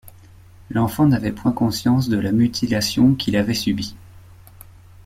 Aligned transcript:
L’enfant 0.71 1.05
n’avait 1.05 1.31
point 1.31 1.51
conscience 1.51 2.09
de 2.09 2.17
la 2.17 2.31
mutilation 2.31 3.13
qu’il 3.13 3.35
avait 3.37 3.53
subie. 3.53 3.95